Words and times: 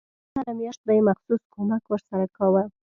هره 0.35 0.53
میاشت 0.59 0.81
به 0.87 0.91
یې 0.97 1.01
مخصوص 1.09 1.41
کمک 1.53 1.83
ورسره 1.87 2.25
کاوه. 2.37 2.63